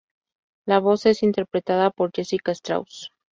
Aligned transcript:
La 0.65 0.79
voz 0.79 1.05
es 1.05 1.21
interpretada 1.21 1.91
por 1.91 2.09
Jessica 2.11 2.55
Straus. 2.55 3.11